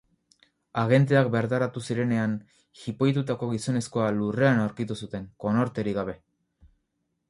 Agenteak 0.83 1.29
bertaratu 1.35 1.83
zirenean, 1.89 2.33
jipoitutako 2.85 3.53
gizonezkoa 3.55 4.11
lurrean 4.19 4.67
aurkitu 4.67 5.03
zuten, 5.05 5.33
konorterik 5.47 6.05
gabe. 6.05 6.23